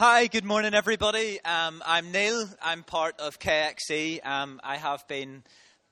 [0.00, 1.44] Hi, good morning, everybody.
[1.44, 2.48] Um, I'm Neil.
[2.62, 4.26] I'm part of KXC.
[4.26, 5.42] Um, I have been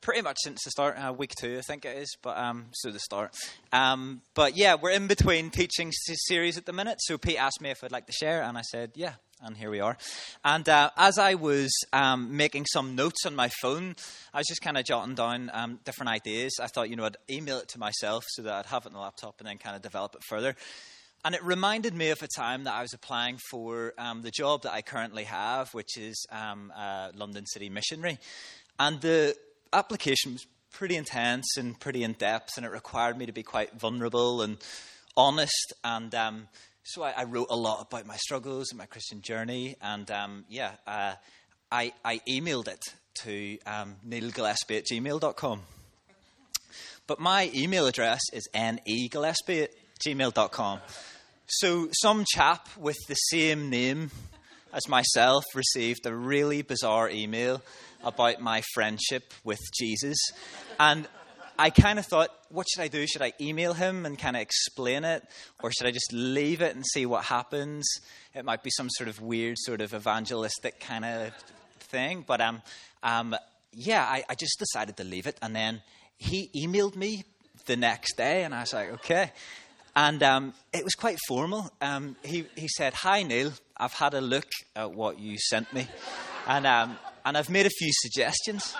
[0.00, 2.90] pretty much since the start, uh, week two, I think it is, but um, so
[2.90, 3.34] the start.
[3.70, 6.96] Um, but yeah, we're in between teaching series at the minute.
[7.02, 9.68] So Pete asked me if I'd like to share, and I said, yeah, and here
[9.68, 9.98] we are.
[10.42, 13.94] And uh, as I was um, making some notes on my phone,
[14.32, 16.54] I was just kind of jotting down um, different ideas.
[16.58, 18.92] I thought, you know, I'd email it to myself so that I'd have it on
[18.94, 20.56] the laptop and then kind of develop it further.
[21.24, 24.62] And it reminded me of a time that I was applying for um, the job
[24.62, 26.72] that I currently have, which is um,
[27.14, 28.18] London City Missionary.
[28.78, 29.34] And the
[29.72, 33.72] application was pretty intense and pretty in depth, and it required me to be quite
[33.78, 34.58] vulnerable and
[35.16, 35.72] honest.
[35.82, 36.48] And um,
[36.84, 39.76] so I, I, wrote a lot about my struggles and my Christian journey.
[39.82, 41.14] And um, yeah, uh,
[41.70, 42.80] I, I, emailed it
[43.22, 45.62] to um, neilgillespie at gmail.com.
[47.06, 50.80] But my email address is negillespie at gmail.com.
[51.46, 54.10] So some chap with the same name
[54.72, 57.62] as myself received a really bizarre email
[58.04, 60.18] about my friendship with Jesus.
[60.78, 61.08] And
[61.58, 63.06] I kind of thought, what should I do?
[63.06, 65.24] Should I email him and kind of explain it?
[65.62, 67.88] Or should I just leave it and see what happens?
[68.34, 71.32] It might be some sort of weird, sort of evangelistic kind of
[71.80, 72.24] thing.
[72.26, 72.62] But um,
[73.02, 73.34] um,
[73.72, 75.36] yeah, I, I just decided to leave it.
[75.42, 75.82] And then
[76.16, 77.24] he emailed me
[77.66, 79.32] the next day, and I was like, okay.
[79.96, 81.70] And um, it was quite formal.
[81.80, 83.52] Um, he, he said, Hi, Neil.
[83.76, 85.88] I've had a look at what you sent me.
[86.46, 88.74] And, um, and I've made a few suggestions.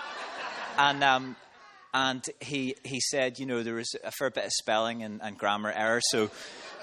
[0.77, 1.37] And, um,
[1.93, 5.37] and he, he said, you know, there was a fair bit of spelling and, and
[5.39, 6.01] grammar error.
[6.11, 6.31] So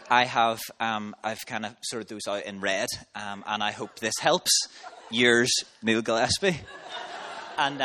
[0.10, 2.88] I have, um, I've kind of sorted those out in red.
[3.16, 4.52] Um, and I hope this helps.
[5.12, 6.60] Yours, Neil Gillespie.
[7.58, 7.82] And,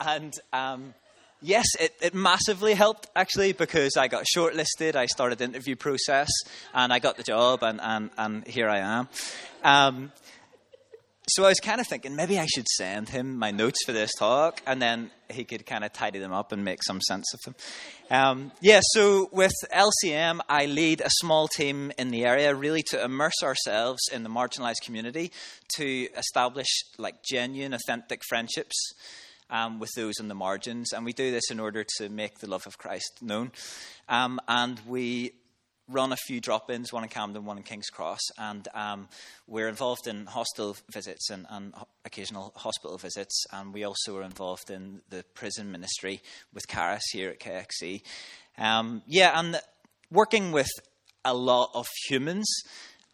[0.00, 0.34] and
[1.44, 4.96] yes, it, it massively helped actually because I got shortlisted.
[4.96, 6.30] I started the interview process
[6.72, 9.08] and I got the job, and, and, and here I am.
[9.62, 10.12] Um,
[11.26, 14.12] so I was kind of thinking maybe I should send him my notes for this
[14.14, 17.40] talk, and then he could kind of tidy them up and make some sense of
[17.40, 17.54] them.
[18.10, 23.02] Um, yeah, so with LCM, I lead a small team in the area, really to
[23.02, 25.32] immerse ourselves in the marginalized community,
[25.76, 26.68] to establish
[26.98, 28.92] like genuine, authentic friendships
[29.50, 30.92] um, with those in the margins.
[30.92, 33.52] And we do this in order to make the love of Christ known.
[34.08, 35.32] Um, and we
[35.88, 38.20] run a few drop ins, one in Camden, one in King's Cross.
[38.38, 39.08] And um,
[39.46, 43.44] we're involved in hostel visits and, and, occasional hospital visits.
[43.52, 46.22] And we also are involved in the prison ministry
[46.52, 48.02] with Caris here at KXC.
[48.56, 49.60] Um, yeah, and
[50.10, 50.70] working with
[51.24, 52.46] a lot of humans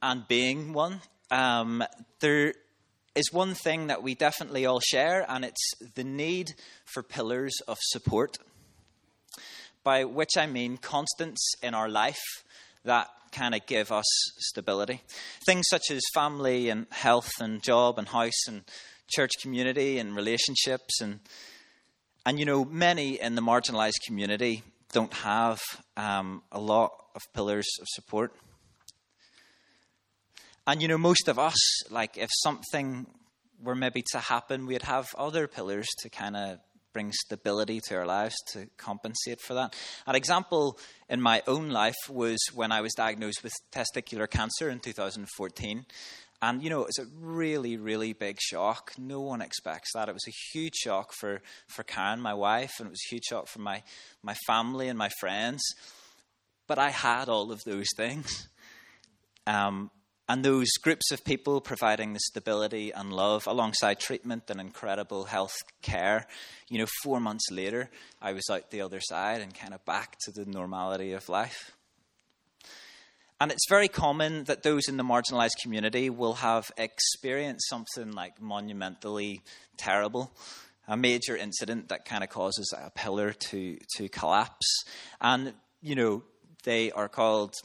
[0.03, 1.85] and being one, um,
[2.21, 2.55] there
[3.15, 6.55] is one thing that we definitely all share, and it's the need
[6.85, 8.39] for pillars of support.
[9.83, 12.21] By which I mean constants in our life
[12.85, 14.05] that kind of give us
[14.39, 15.03] stability.
[15.47, 18.63] Things such as family and health and job and house and
[19.09, 21.21] church community and relationships and
[22.27, 25.61] and you know many in the marginalized community don't have
[25.97, 28.33] um, a lot of pillars of support.
[30.71, 33.09] And you know, most of us, like if something
[33.61, 36.61] were maybe to happen, we'd have other pillars to kind of
[36.93, 39.75] bring stability to our lives to compensate for that.
[40.07, 44.79] An example in my own life was when I was diagnosed with testicular cancer in
[44.79, 45.87] 2014.
[46.41, 48.93] And, you know, it was a really, really big shock.
[48.97, 50.09] No one expects that.
[50.09, 53.25] It was a huge shock for, for Karen, my wife, and it was a huge
[53.25, 53.83] shock for my,
[54.23, 55.63] my family and my friends.
[56.69, 58.47] But I had all of those things.
[59.49, 59.91] Um,
[60.31, 65.57] and those groups of people providing the stability and love alongside treatment and incredible health
[65.83, 66.25] care.
[66.69, 67.91] You know, four months later,
[68.23, 71.73] I was out the other side and kind of back to the normality of life.
[73.41, 78.41] And it's very common that those in the marginalized community will have experienced something like
[78.41, 79.43] monumentally
[79.79, 80.31] terrible,
[80.87, 84.85] a major incident that kind of causes a pillar to, to collapse.
[85.21, 86.23] And, you know,
[86.63, 87.57] they are called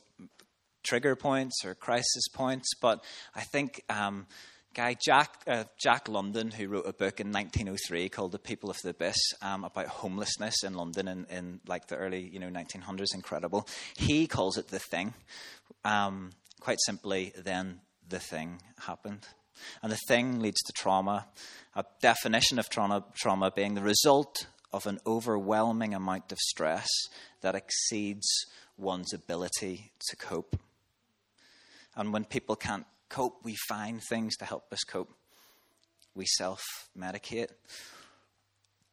[0.85, 2.69] trigger points or crisis points.
[2.79, 3.03] But
[3.35, 4.27] I think um,
[4.73, 8.77] guy Jack uh, Jack London, who wrote a book in 1903 called "The People of
[8.83, 13.13] the Abyss" um, about homelessness in London in, in, like the early you know 1900s,
[13.13, 13.67] incredible.
[13.97, 15.13] He calls it the thing.
[15.83, 19.27] Um, quite simply, then the thing happened.
[19.81, 21.27] And the thing leads to trauma.
[21.75, 26.89] A definition of trauma, trauma being the result of an overwhelming amount of stress
[27.41, 28.27] that exceeds
[28.77, 30.57] one's ability to cope.
[31.95, 35.13] And when people can't cope, we find things to help us cope.
[36.15, 36.61] We self
[36.97, 37.49] medicate.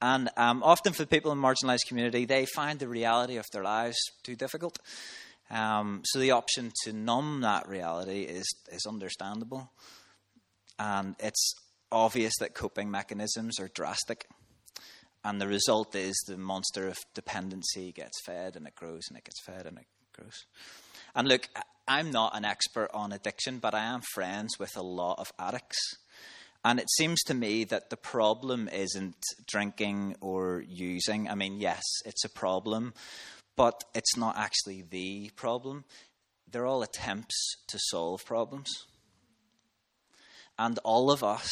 [0.00, 3.96] And um, often for people in marginalized community, they find the reality of their lives
[4.24, 4.78] too difficult.
[5.48, 9.70] Um, so the option to numb that reality is, is understandable.
[10.78, 11.54] And it's
[11.92, 14.26] obvious that coping mechanisms are drastic.
[15.24, 19.24] And the result is the monster of dependency gets fed and it grows and it
[19.24, 20.46] gets fed and it grows.
[21.14, 21.48] And look,
[21.86, 25.78] I'm not an expert on addiction, but I am friends with a lot of addicts.
[26.64, 29.16] And it seems to me that the problem isn't
[29.46, 31.28] drinking or using.
[31.28, 32.94] I mean, yes, it's a problem,
[33.56, 35.84] but it's not actually the problem.
[36.50, 38.70] They're all attempts to solve problems.
[40.58, 41.50] And all of us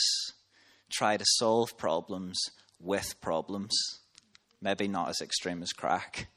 [0.91, 2.39] try to solve problems
[2.79, 3.77] with problems.
[4.63, 6.29] Maybe not as extreme as crack.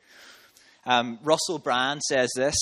[0.86, 2.56] Um, Russell Brand says this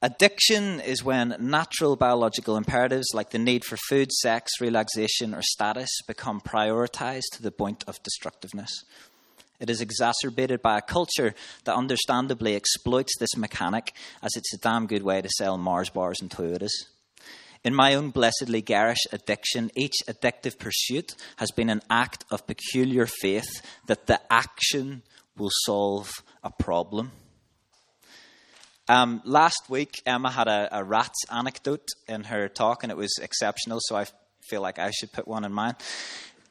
[0.00, 5.90] Addiction is when natural biological imperatives like the need for food, sex, relaxation, or status
[6.06, 8.70] become prioritized to the point of destructiveness.
[9.58, 11.34] It is exacerbated by a culture
[11.64, 13.92] that understandably exploits this mechanic
[14.22, 16.70] as it's a damn good way to sell Mars bars and Toyotas.
[17.64, 23.06] In my own blessedly garish addiction, each addictive pursuit has been an act of peculiar
[23.06, 23.50] faith
[23.86, 25.02] that the action
[25.36, 27.10] will solve a problem.
[28.88, 33.18] Um, last week, Emma had a, a rat anecdote in her talk, and it was
[33.20, 34.06] exceptional, so I
[34.48, 35.76] feel like I should put one in mine.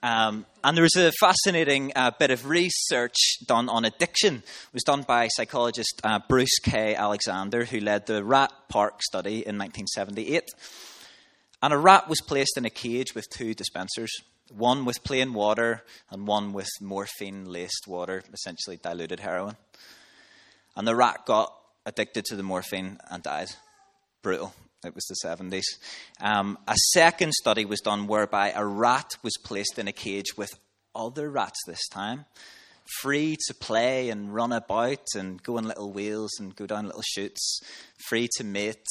[0.04, 3.16] Um, and there was a fascinating uh, bit of research
[3.48, 4.36] done on addiction.
[4.36, 6.94] It was done by psychologist uh, Bruce K.
[6.94, 10.44] Alexander, who led the Rat Park study in 1978.
[11.64, 14.12] And a rat was placed in a cage with two dispensers,
[14.56, 19.58] one with plain water and one with morphine laced water, essentially diluted heroin.
[20.76, 21.57] And the rat got
[21.88, 23.50] addicted to the morphine and died.
[24.22, 24.54] Brutal.
[24.86, 25.64] It was the 70s.
[26.22, 30.52] Um, a second study was done whereby a rat was placed in a cage with
[30.96, 32.26] other rats this time,
[33.02, 37.02] free to play and run about and go on little wheels and go down little
[37.04, 37.62] chutes,
[38.08, 38.86] free to mate,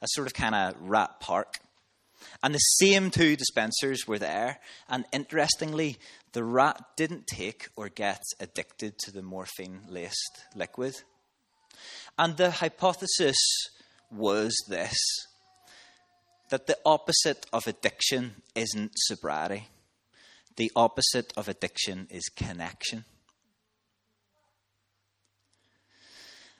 [0.00, 1.56] a sort of kind of rat park.
[2.42, 4.58] And the same two dispensers were there.
[4.88, 5.96] And interestingly,
[6.32, 10.94] the rat didn't take or get addicted to the morphine laced liquid.
[12.18, 13.36] And the hypothesis
[14.10, 14.98] was this
[16.50, 19.68] that the opposite of addiction isn't sobriety,
[20.56, 23.06] the opposite of addiction is connection.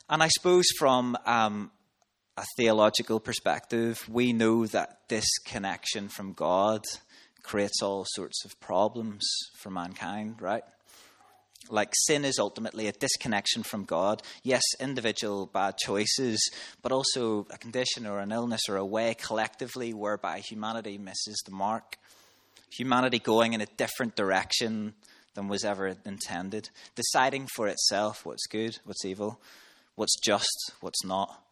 [0.08, 1.70] And I suppose from um,
[2.38, 6.82] a theological perspective, we know that disconnection from God
[7.42, 9.28] creates all sorts of problems
[9.58, 10.64] for mankind, right?
[11.70, 14.22] Like sin is ultimately a disconnection from God.
[14.42, 16.50] Yes, individual bad choices,
[16.82, 21.52] but also a condition or an illness or a way collectively whereby humanity misses the
[21.52, 21.96] mark.
[22.70, 24.94] Humanity going in a different direction
[25.34, 29.40] than was ever intended, deciding for itself what's good, what's evil,
[29.94, 31.42] what's just, what's not,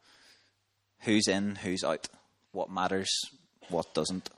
[1.00, 2.08] who's in, who's out,
[2.52, 3.10] what matters,
[3.68, 4.28] what doesn't.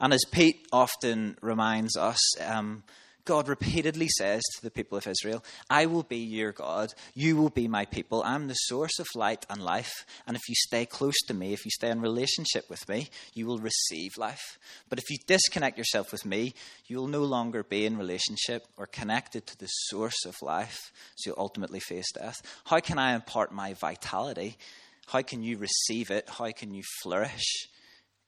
[0.00, 2.82] And as Pete often reminds us, um,
[3.24, 6.92] God repeatedly says to the people of Israel, I will be your God.
[7.14, 8.22] You will be my people.
[8.22, 10.04] I'm the source of light and life.
[10.26, 13.46] And if you stay close to me, if you stay in relationship with me, you
[13.46, 14.58] will receive life.
[14.90, 16.54] But if you disconnect yourself with me,
[16.86, 20.92] you will no longer be in relationship or connected to the source of life.
[21.16, 22.42] So you'll ultimately face death.
[22.66, 24.58] How can I impart my vitality?
[25.06, 26.28] How can you receive it?
[26.28, 27.68] How can you flourish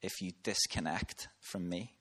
[0.00, 1.95] if you disconnect from me?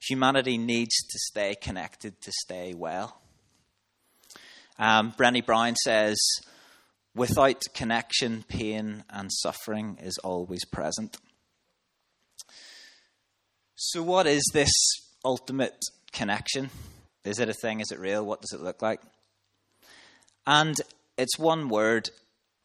[0.00, 3.20] Humanity needs to stay connected to stay well.
[4.78, 6.16] Um, Brené Brown says,
[7.14, 11.16] without connection, pain and suffering is always present.
[13.74, 14.72] So, what is this
[15.24, 15.78] ultimate
[16.12, 16.70] connection?
[17.24, 17.80] Is it a thing?
[17.80, 18.24] Is it real?
[18.24, 19.00] What does it look like?
[20.46, 20.76] And
[21.16, 22.08] it's one word,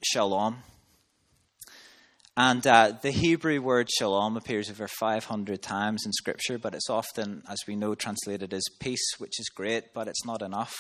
[0.04, 0.64] shalom.
[2.36, 7.44] And uh, the Hebrew word shalom appears over 500 times in Scripture, but it's often,
[7.48, 10.74] as we know, translated as peace, which is great, but it's not enough.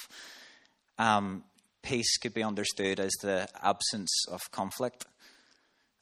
[0.97, 1.43] Um,
[1.83, 5.05] peace could be understood as the absence of conflict,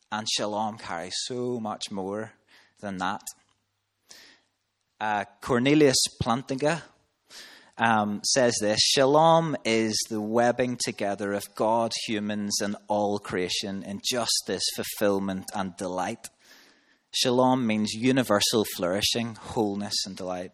[0.09, 2.31] and shalom carries so much more
[2.79, 3.23] than that.
[5.01, 6.81] Uh, Cornelius Plantinga
[7.81, 13.99] um, says this Shalom is the webbing together of God, humans, and all creation in
[14.09, 16.29] justice, fulfillment, and delight.
[17.11, 20.51] Shalom means universal flourishing, wholeness, and delight.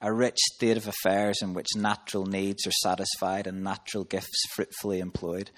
[0.00, 5.00] A rich state of affairs in which natural needs are satisfied and natural gifts fruitfully
[5.00, 5.50] employed.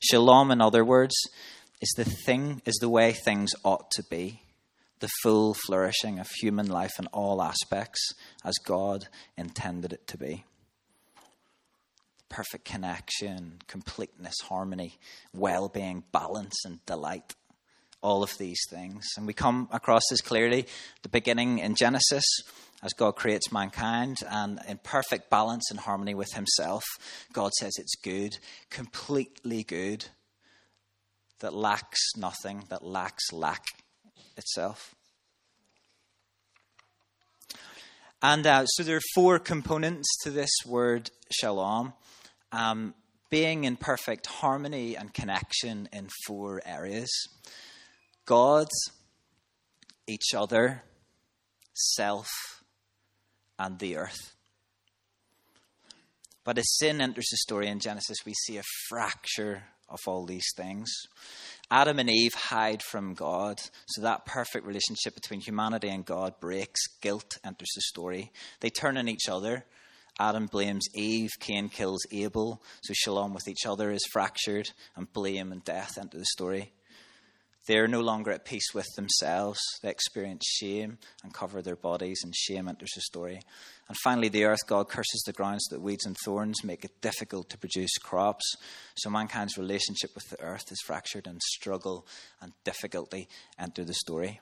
[0.00, 1.14] Shalom, in other words,
[1.80, 4.40] is the thing, is the way things ought to be
[5.00, 8.12] the full flourishing of human life in all aspects
[8.44, 10.44] as God intended it to be.
[12.28, 14.98] perfect connection, completeness, harmony,
[15.32, 17.34] well being, balance, and delight.
[18.00, 19.04] All of these things.
[19.16, 20.66] And we come across this clearly
[21.02, 22.24] the beginning in Genesis
[22.80, 26.84] as God creates mankind and in perfect balance and harmony with Himself.
[27.32, 28.38] God says it's good,
[28.70, 30.04] completely good,
[31.40, 33.64] that lacks nothing, that lacks lack
[34.38, 34.94] itself.
[38.22, 41.92] And uh, so there are four components to this word shalom.
[42.50, 42.94] Um,
[43.30, 47.10] being in perfect harmony and connection in four areas
[48.24, 48.68] God,
[50.06, 50.82] each other,
[51.72, 52.28] self,
[53.58, 54.34] and the earth.
[56.44, 60.50] But as sin enters the story in Genesis, we see a fracture of all these
[60.56, 60.90] things.
[61.70, 66.86] Adam and Eve hide from God, so that perfect relationship between humanity and God breaks.
[67.02, 68.32] Guilt enters the story.
[68.60, 69.66] They turn on each other.
[70.18, 75.52] Adam blames Eve, Cain kills Abel, so shalom with each other is fractured, and blame
[75.52, 76.72] and death enter the story.
[77.68, 79.60] They are no longer at peace with themselves.
[79.82, 83.42] They experience shame and cover their bodies, and shame enters the story.
[83.88, 87.02] And finally, the earth God curses the ground so that weeds and thorns make it
[87.02, 88.54] difficult to produce crops.
[88.96, 92.06] So mankind's relationship with the earth is fractured, and struggle
[92.40, 94.40] and difficulty enter the story.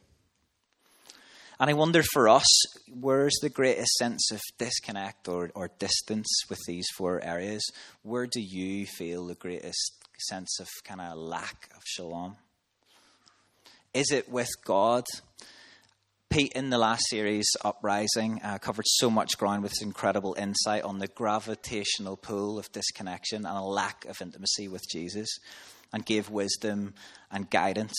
[1.58, 2.46] And I wonder for us,
[2.88, 7.68] where's the greatest sense of disconnect or, or distance with these four areas?
[8.02, 9.94] Where do you feel the greatest
[10.28, 12.36] sense of kind of lack of shalom?
[13.96, 15.06] Is it with God?
[16.28, 20.82] Pete, in the last series, Uprising, uh, covered so much ground with his incredible insight
[20.82, 25.38] on the gravitational pull of disconnection and a lack of intimacy with Jesus,
[25.94, 26.92] and gave wisdom
[27.30, 27.96] and guidance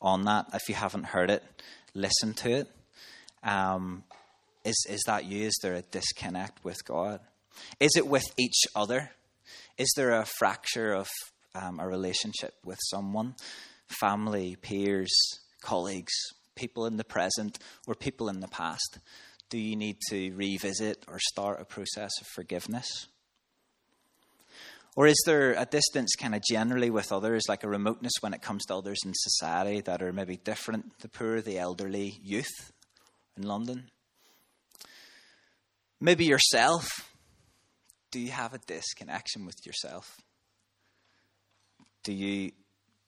[0.00, 0.46] on that.
[0.54, 1.42] If you haven't heard it,
[1.94, 2.70] listen to it.
[3.42, 4.04] Um,
[4.64, 5.46] is, is that you?
[5.46, 7.18] Is there a disconnect with God?
[7.80, 9.10] Is it with each other?
[9.78, 11.08] Is there a fracture of
[11.56, 13.34] um, a relationship with someone?
[13.88, 15.12] Family, peers,
[15.62, 16.12] colleagues,
[16.54, 18.98] people in the present, or people in the past?
[19.50, 23.06] Do you need to revisit or start a process of forgiveness?
[24.96, 28.42] Or is there a distance kind of generally with others, like a remoteness when it
[28.42, 32.72] comes to others in society that are maybe different, the poor, the elderly, youth
[33.36, 33.90] in London?
[36.00, 36.88] Maybe yourself.
[38.12, 40.16] Do you have a disconnection with yourself?
[42.04, 42.52] Do you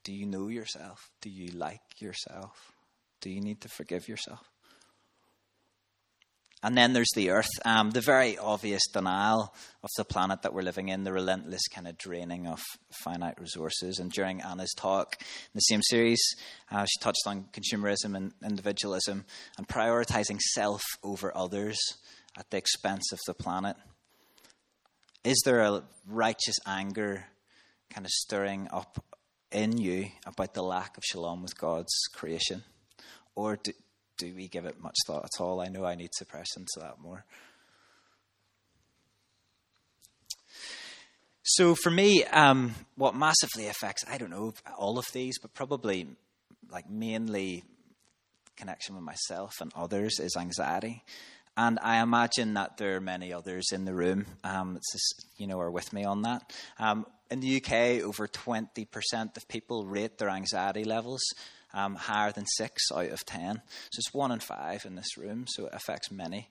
[0.07, 1.11] do you know yourself?
[1.19, 2.71] Do you like yourself?
[3.19, 4.39] Do you need to forgive yourself?
[6.63, 10.61] And then there's the earth, um, the very obvious denial of the planet that we're
[10.61, 12.61] living in, the relentless kind of draining of
[13.03, 13.99] finite resources.
[13.99, 16.23] And during Anna's talk in the same series,
[16.71, 19.25] uh, she touched on consumerism and individualism
[19.57, 21.77] and prioritizing self over others
[22.37, 23.75] at the expense of the planet.
[25.25, 27.25] Is there a righteous anger
[27.89, 29.03] kind of stirring up
[29.51, 32.63] in you about the lack of shalom with God's creation?
[33.35, 33.71] Or do,
[34.17, 35.61] do we give it much thought at all?
[35.61, 37.23] I know I need to press into that more.
[41.43, 46.07] So for me, um, what massively affects, I don't know, all of these, but probably
[46.69, 47.63] like mainly
[48.57, 51.03] connection with myself and others is anxiety.
[51.57, 55.59] And I imagine that there are many others in the room, um, just, you know,
[55.59, 56.53] are with me on that.
[56.77, 61.21] Um, in the UK, over 20% of people rate their anxiety levels
[61.73, 63.55] um, higher than six out of 10.
[63.91, 66.47] So it's one in five in this room, so it affects many.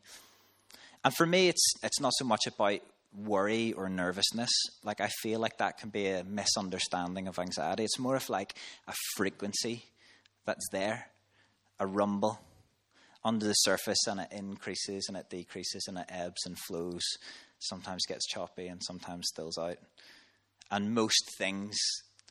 [1.04, 2.80] And for me, it's, it's not so much about
[3.16, 4.50] worry or nervousness.
[4.82, 7.84] Like, I feel like that can be a misunderstanding of anxiety.
[7.84, 8.54] It's more of like
[8.88, 9.84] a frequency
[10.44, 11.10] that's there,
[11.78, 12.40] a rumble
[13.26, 17.02] under the surface, and it increases and it decreases and it ebbs and flows.
[17.58, 19.78] Sometimes gets choppy and sometimes stills out
[20.70, 21.76] and most things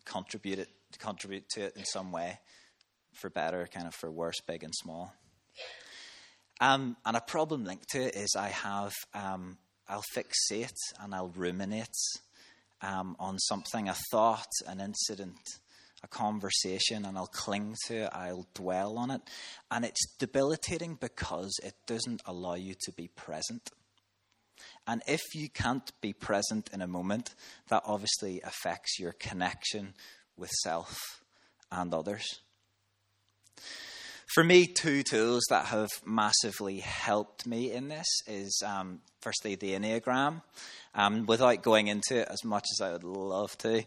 [0.05, 2.39] contribute it, contribute to it in some way,
[3.13, 5.13] for better, kind of for worse, big and small.
[6.61, 10.69] Um, and a problem linked to it is I have um, I'll fixate
[11.01, 11.87] and I'll ruminate
[12.81, 15.39] um, on something, a thought, an incident,
[16.05, 18.09] a conversation, and I'll cling to it.
[18.13, 19.21] I'll dwell on it,
[19.71, 23.71] and it's debilitating because it doesn't allow you to be present.
[24.87, 27.33] And if you can't be present in a moment,
[27.69, 29.95] that obviously affects your connection
[30.37, 30.95] with self
[31.71, 32.39] and others.
[34.33, 39.73] For me, two tools that have massively helped me in this is um, firstly the
[39.73, 40.41] Enneagram.
[40.93, 43.83] Um, without going into it as much as I would love to,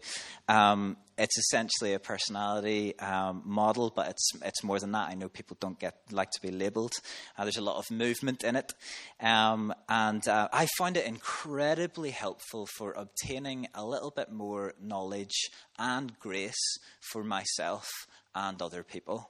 [0.47, 5.09] um, it's essentially a personality um, model, but it's it's more than that.
[5.09, 6.93] I know people don't get like to be labelled.
[7.37, 8.73] Uh, there's a lot of movement in it,
[9.19, 15.49] um, and uh, I find it incredibly helpful for obtaining a little bit more knowledge
[15.77, 16.77] and grace
[17.11, 17.87] for myself
[18.33, 19.29] and other people.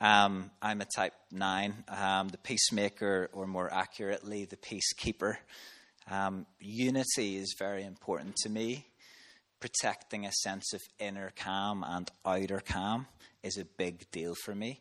[0.00, 5.38] Um, I'm a type 9, um, the peacemaker, or more accurately, the peacekeeper.
[6.10, 8.84] Um, unity is very important to me.
[9.66, 13.08] Protecting a sense of inner calm and outer calm
[13.42, 14.80] is a big deal for me.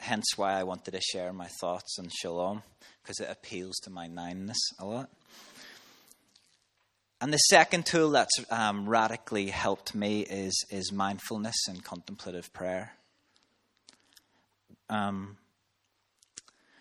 [0.00, 2.64] Hence why I wanted to share my thoughts on shalom,
[3.00, 5.08] because it appeals to my nineness a lot.
[7.20, 12.94] And the second tool that's um, radically helped me is, is mindfulness and contemplative prayer
[14.90, 15.36] um,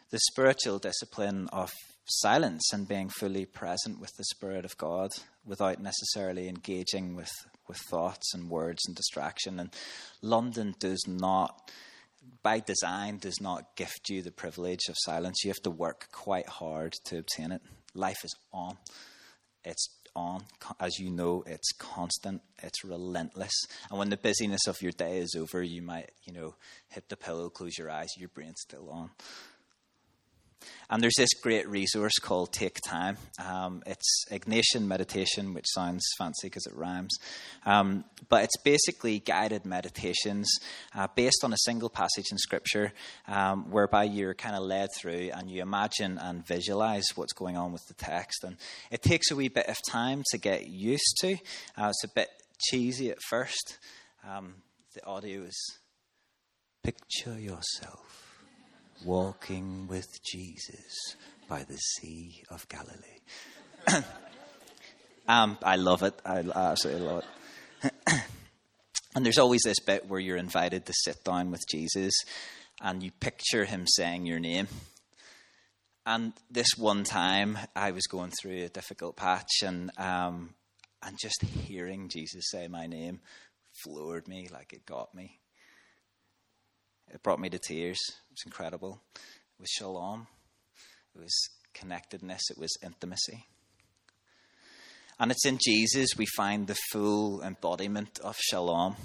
[0.10, 1.72] the spiritual discipline of
[2.06, 5.12] silence and being fully present with the Spirit of God
[5.48, 7.32] without necessarily engaging with,
[7.68, 9.60] with thoughts and words and distraction.
[9.60, 9.74] And
[10.22, 11.72] London does not,
[12.44, 15.44] by design, does not gift you the privilege of silence.
[15.44, 17.62] You have to work quite hard to obtain it.
[17.96, 18.78] Life is on.
[19.64, 20.44] It's on.
[20.80, 23.54] As you know, it's constant, it's relentless.
[23.90, 26.56] And when the busyness of your day is over, you might, you know,
[26.90, 29.12] hit the pillow, close your eyes, your brain's still on.
[30.90, 33.18] And there's this great resource called Take Time.
[33.46, 37.18] Um, it's Ignatian meditation, which sounds fancy because it rhymes.
[37.66, 40.50] Um, but it's basically guided meditations
[40.96, 42.94] uh, based on a single passage in Scripture,
[43.28, 47.74] um, whereby you're kind of led through and you imagine and visualize what's going on
[47.74, 48.46] with the text.
[48.46, 48.56] And
[48.90, 51.34] it takes a wee bit of time to get used to.
[51.78, 53.78] Uh, it's a bit cheesy at first.
[54.28, 54.56] Um,
[54.94, 55.78] the audio is
[56.82, 58.27] picture yourself
[59.04, 61.16] walking with Jesus
[61.48, 64.04] by the Sea of Galilee.
[65.28, 66.14] um, I love it.
[66.26, 67.24] I absolutely love
[67.84, 67.94] it.
[69.16, 72.14] and there's always this bit where you're invited to sit down with Jesus
[72.82, 74.68] and you picture him saying your name.
[76.06, 80.54] And this one time, I was going through a difficult patch, and um,
[81.04, 83.20] and just hearing Jesus say my name
[83.84, 85.40] floored me, like it got me.
[87.14, 88.00] It brought me to tears.
[88.10, 89.02] It was incredible.
[89.16, 90.28] It was shalom.
[91.16, 92.50] It was connectedness.
[92.50, 93.46] It was intimacy.
[95.20, 98.96] And it's in Jesus we find the full embodiment of shalom.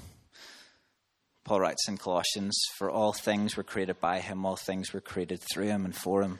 [1.44, 5.40] Paul writes in Colossians, For all things were created by him, all things were created
[5.40, 6.38] through him and for him.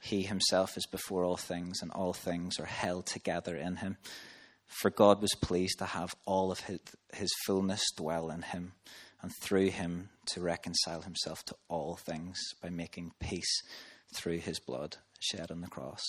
[0.00, 3.96] He himself is before all things, and all things are held together in him.
[4.66, 6.80] For God was pleased to have all of his,
[7.14, 8.72] his fullness dwell in him
[9.22, 13.62] and through him to reconcile himself to all things by making peace
[14.14, 16.02] through his blood shed on the cross.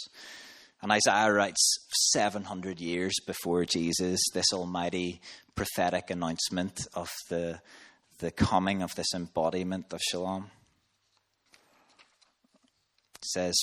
[0.81, 1.79] And Isaiah writes
[2.11, 5.21] 700 years before Jesus this almighty
[5.55, 7.59] prophetic announcement of the,
[8.19, 10.51] the coming of this embodiment of shalom.
[13.15, 13.55] It says,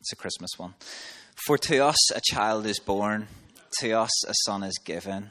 [0.00, 0.74] it's a Christmas one.
[1.46, 3.28] For to us a child is born,
[3.78, 5.30] to us a son is given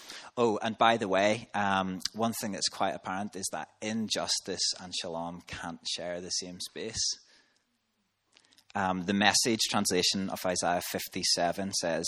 [0.37, 4.95] Oh, and by the way, um, one thing that's quite apparent is that injustice and
[4.95, 7.03] shalom can't share the same space.
[8.73, 12.07] Um, the message translation of Isaiah 57 says,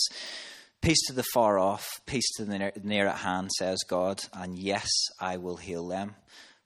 [0.82, 4.58] Peace to the far off, peace to the near, near at hand, says God, and
[4.58, 6.16] yes, I will heal them.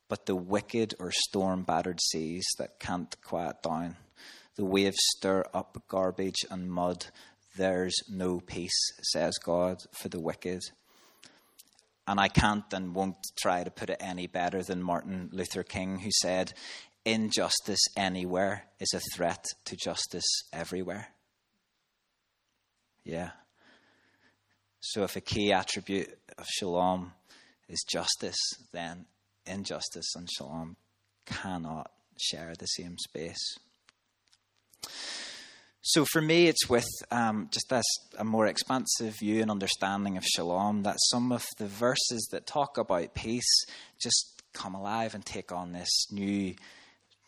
[0.10, 3.98] But the wicked or storm battered seas that can't quiet down,
[4.56, 7.08] the waves stir up garbage and mud.
[7.58, 10.62] There's no peace, says God, for the wicked.
[12.08, 16.00] And I can't and won't try to put it any better than Martin Luther King,
[16.00, 16.54] who said,
[17.06, 21.10] Injustice anywhere is a threat to justice everywhere.
[23.04, 23.32] Yeah.
[24.80, 27.14] So if a key attribute of shalom
[27.70, 28.40] is justice,
[28.74, 29.06] then
[29.46, 30.76] injustice and shalom
[31.26, 33.58] cannot share the same space.
[35.90, 37.86] So for me, it's with um, just this,
[38.18, 42.78] a more expansive view and understanding of shalom that some of the verses that talk
[42.78, 43.66] about peace
[43.98, 46.56] just come alive and take on this new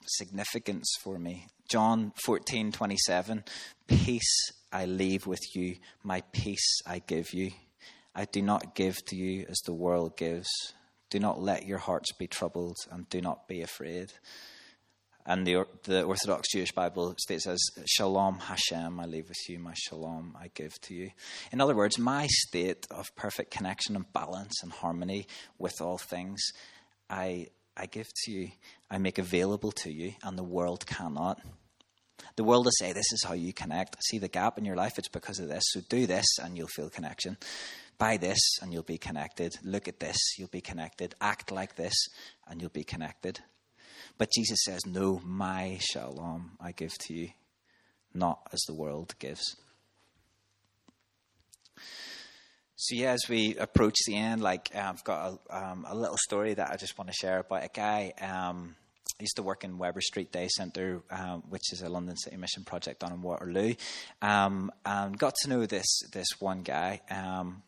[0.05, 1.47] significance for me.
[1.69, 3.45] John 14, 27,
[3.87, 7.51] peace I leave with you, my peace I give you.
[8.13, 10.49] I do not give to you as the world gives.
[11.09, 14.11] Do not let your hearts be troubled and do not be afraid.
[15.29, 19.75] And the, the Orthodox Jewish Bible states as Shalom Hashem, I leave with you, my
[19.75, 21.11] shalom I give to you.
[21.51, 25.27] In other words, my state of perfect connection and balance and harmony
[25.59, 26.41] with all things,
[27.11, 28.49] I, I give to you,
[28.89, 31.39] I make available to you, and the world cannot.
[32.35, 34.03] The world will say, This is how you connect.
[34.03, 35.63] See the gap in your life, it's because of this.
[35.67, 37.37] So do this, and you'll feel connection.
[37.99, 39.59] Buy this, and you'll be connected.
[39.63, 41.13] Look at this, you'll be connected.
[41.21, 41.93] Act like this,
[42.47, 43.41] and you'll be connected.
[44.19, 47.29] But Jesus says, No, my shalom I give to you,
[48.13, 49.55] not as the world gives.
[52.75, 56.53] So yeah, as we approach the end, like I've got a, um, a little story
[56.53, 58.13] that I just want to share about a guy.
[58.21, 58.75] Um,
[59.19, 62.37] I used to work in Webber Street Day Centre, um, which is a London City
[62.37, 63.75] Mission project down in Waterloo,
[64.21, 67.01] um, and got to know this this one guy.
[67.09, 67.63] Um,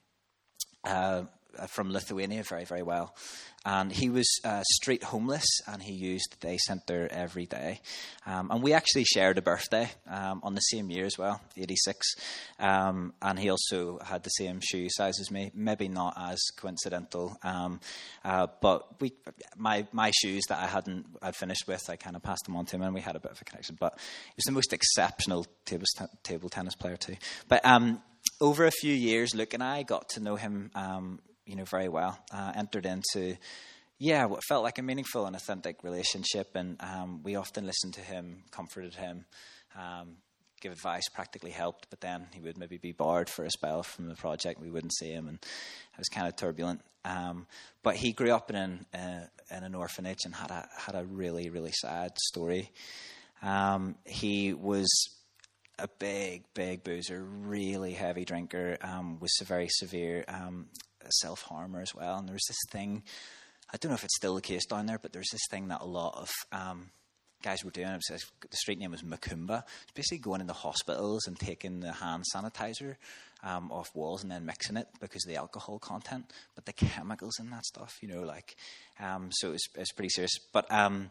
[0.83, 1.23] uh,
[1.67, 3.15] from Lithuania very, very well.
[3.63, 7.81] And he was uh, street homeless and he used the day centre every day.
[8.25, 12.15] Um, and we actually shared a birthday um, on the same year as well, 86.
[12.59, 17.37] Um, and he also had the same shoe size as me, maybe not as coincidental.
[17.43, 17.79] Um,
[18.25, 19.13] uh, but we,
[19.55, 22.65] my, my shoes that I hadn't I'd finished with, I kind of passed them on
[22.65, 23.77] to him and we had a bit of a connection.
[23.79, 23.93] But
[24.25, 25.85] he was the most exceptional table,
[26.23, 27.17] table tennis player, too.
[27.47, 28.01] But um,
[28.39, 31.89] over a few years, Luke and I got to know him um, you know, very
[31.89, 32.17] well.
[32.33, 33.37] Uh, entered into,
[33.97, 38.01] yeah, what felt like a meaningful and authentic relationship, and um, we often listened to
[38.01, 39.25] him, comforted him,
[39.75, 40.17] um,
[40.59, 41.87] give advice, practically helped.
[41.89, 44.59] But then he would maybe be barred for a spell from the project.
[44.61, 46.81] We wouldn't see him, and it was kind of turbulent.
[47.03, 47.47] Um,
[47.83, 51.03] but he grew up in an uh, in an orphanage and had a had a
[51.03, 52.71] really really sad story.
[53.41, 54.87] Um, he was
[55.81, 60.67] a big, big boozer, really heavy drinker, um, a very severe um,
[61.09, 62.17] self harmer as well.
[62.17, 63.03] And there was this thing,
[63.73, 65.81] I don't know if it's still the case down there, but there's this thing that
[65.81, 66.89] a lot of um,
[67.41, 67.87] guys were doing.
[67.87, 69.63] It was, the street name was Macumba.
[69.83, 72.95] It's basically going into hospitals and taking the hand sanitizer
[73.43, 77.39] um, off walls and then mixing it because of the alcohol content, but the chemicals
[77.39, 78.55] in that stuff, you know, like,
[78.99, 80.37] um, so it's it's pretty serious.
[80.53, 81.09] But um,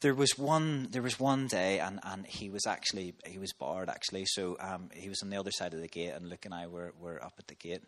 [0.00, 3.88] there was one there was one day and, and he was actually he was barred
[3.88, 6.54] actually so um, he was on the other side of the gate and Luke and
[6.54, 7.82] I were, were up at the gate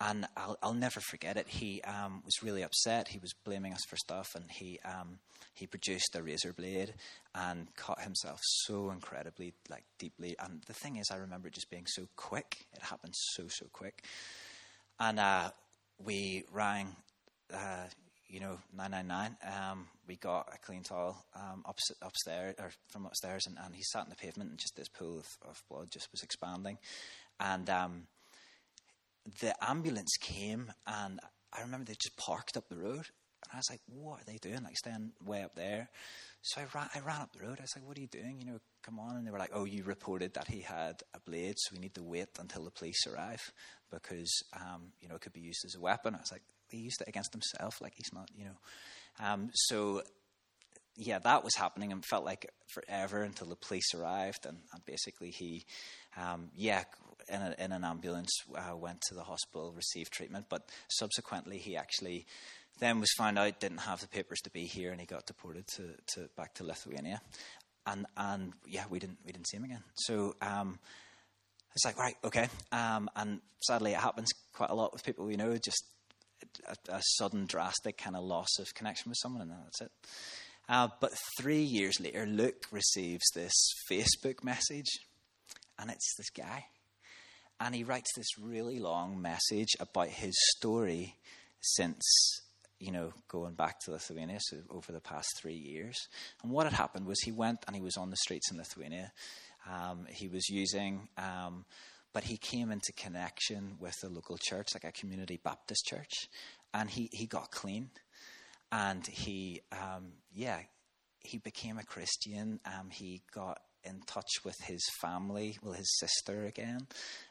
[0.00, 1.48] and I'll, I'll never forget it.
[1.48, 3.08] He um, was really upset.
[3.08, 5.18] He was blaming us for stuff, and he um,
[5.54, 6.94] he produced a razor blade
[7.34, 10.36] and cut himself so incredibly, like deeply.
[10.38, 12.66] And the thing is, I remember it just being so quick.
[12.74, 14.02] It happened so so quick,
[14.98, 15.50] and uh,
[15.98, 16.96] we rang.
[17.52, 17.86] Uh,
[18.26, 19.36] you know, 999.
[19.44, 23.82] Um, we got a clean towel um, up, upstairs or from upstairs, and, and, he
[23.82, 26.78] sat in the pavement, and just this pool of, of blood just was expanding.
[27.38, 28.06] And um,
[29.40, 31.20] the ambulance came, and
[31.52, 33.06] I remember they just parked up the road.
[33.44, 34.62] And I was like, what are they doing?
[34.62, 35.90] Like, staying way up there.
[36.42, 37.58] So I ran, I ran up the road.
[37.58, 38.38] I was like, what are you doing?
[38.40, 39.16] You know, come on.
[39.16, 41.94] And they were like, oh, you reported that he had a blade, so we need
[41.94, 43.52] to wait until the police arrive
[43.90, 46.14] because, um, you know, it could be used as a weapon.
[46.14, 47.80] I was like, he used it against himself.
[47.80, 49.24] Like, he's not, you know.
[49.24, 50.02] Um, so,
[50.96, 54.46] yeah, that was happening and felt like forever until the police arrived.
[54.46, 55.64] And, and basically, he,
[56.16, 56.84] um, yeah,
[57.28, 61.76] in, a, in, an ambulance, uh, went to the hospital, received treatment, but subsequently he
[61.76, 62.26] actually
[62.80, 65.66] then was found out didn't have the papers to be here, and he got deported
[65.68, 67.20] to, to back to Lithuania.
[67.86, 69.82] And and yeah, we didn't we didn't see him again.
[69.94, 70.78] So um,
[71.74, 72.48] it's like right, okay.
[72.72, 75.56] Um, and sadly, it happens quite a lot with people we know.
[75.56, 75.84] Just
[76.66, 79.92] a, a sudden, drastic kind of loss of connection with someone, and that's it.
[80.68, 83.52] Uh, but three years later, Luke receives this
[83.90, 84.88] Facebook message,
[85.78, 86.66] and it's this guy
[87.60, 91.16] and he writes this really long message about his story
[91.60, 92.02] since,
[92.78, 95.96] you know, going back to Lithuania so over the past three years.
[96.42, 99.12] And what had happened was he went and he was on the streets in Lithuania.
[99.70, 101.64] Um, he was using, um,
[102.12, 106.28] but he came into connection with a local church, like a community Baptist church,
[106.74, 107.90] and he, he got clean.
[108.72, 110.58] And he, um, yeah,
[111.20, 112.60] he became a Christian.
[112.66, 116.86] Um, he got in touch with his family, well, his sister again,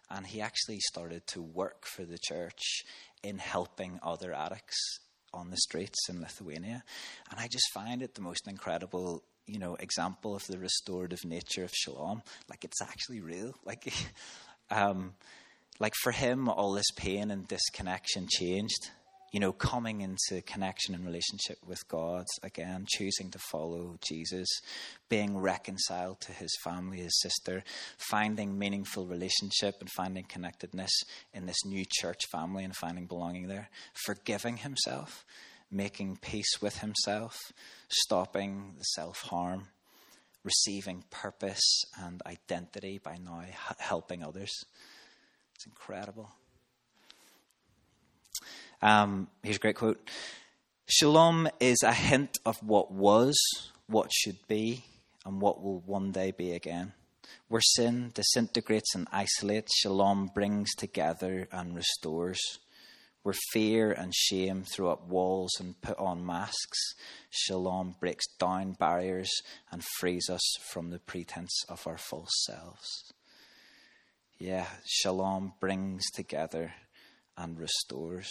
[0.09, 2.83] and he actually started to work for the church
[3.23, 4.99] in helping other addicts
[5.33, 6.83] on the streets in Lithuania.
[7.31, 11.63] And I just find it the most incredible, you know, example of the restorative nature
[11.63, 12.21] of shalom.
[12.49, 13.55] Like it's actually real.
[13.65, 13.91] Like,
[14.69, 15.13] um,
[15.79, 18.91] like for him, all this pain and disconnection changed
[19.33, 24.47] you know, coming into connection and relationship with God again, choosing to follow Jesus,
[25.09, 27.63] being reconciled to his family, his sister,
[27.97, 30.91] finding meaningful relationship and finding connectedness
[31.33, 33.69] in this new church family and finding belonging there,
[34.05, 35.25] forgiving himself,
[35.71, 37.35] making peace with himself,
[37.89, 39.69] stopping the self harm,
[40.43, 43.41] receiving purpose and identity by now
[43.79, 44.51] helping others.
[45.55, 46.29] It's incredible.
[48.83, 50.09] Um, here's a great quote
[50.89, 53.33] Shalom is a hint of what was,
[53.87, 54.83] what should be,
[55.25, 56.91] and what will one day be again.
[57.47, 62.41] Where sin disintegrates and isolates, shalom brings together and restores.
[63.21, 66.93] Where fear and shame throw up walls and put on masks,
[67.29, 69.31] shalom breaks down barriers
[69.71, 70.43] and frees us
[70.73, 73.13] from the pretense of our false selves.
[74.37, 76.73] Yeah, shalom brings together
[77.37, 78.29] and restores.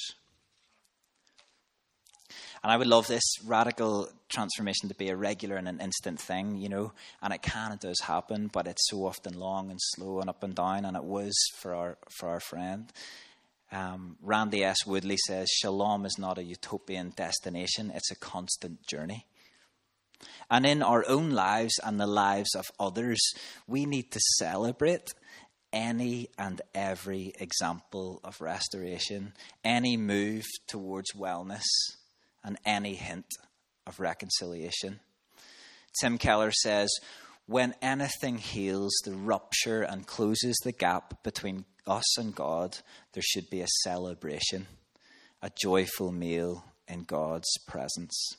[2.63, 6.59] And I would love this radical transformation to be a regular and an instant thing,
[6.59, 10.21] you know, and it can of does happen, but it's so often long and slow
[10.21, 12.93] and up and down, and it was for our for our friend.
[13.73, 14.87] Um, Randy S.
[14.87, 19.27] Woodley says, Shalom is not a utopian destination, it's a constant journey.
[20.51, 23.21] And in our own lives and the lives of others,
[23.67, 25.15] we need to celebrate
[25.73, 29.33] any and every example of restoration,
[29.65, 31.65] any move towards wellness,
[32.45, 33.27] and any hint
[33.87, 35.01] of reconciliation.
[36.01, 36.91] Tim Keller says,
[37.47, 42.79] when anything heals the rupture and closes the gap between us and God,
[43.13, 44.67] there should be a celebration,
[45.43, 48.37] a joyful meal in God's presence.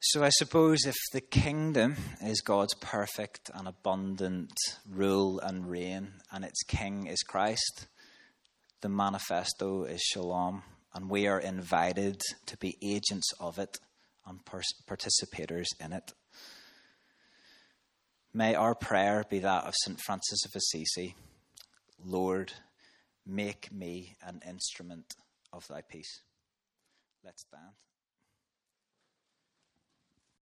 [0.00, 4.52] So, I suppose if the kingdom is God's perfect and abundant
[4.88, 7.86] rule and reign, and its king is Christ,
[8.80, 10.62] the manifesto is shalom,
[10.94, 13.78] and we are invited to be agents of it
[14.26, 16.12] and participators in it.
[18.34, 19.98] May our prayer be that of St.
[20.00, 21.14] Francis of Assisi
[22.04, 22.52] Lord,
[23.24, 25.14] make me an instrument
[25.52, 26.20] of thy peace.
[27.24, 27.72] Let's stand.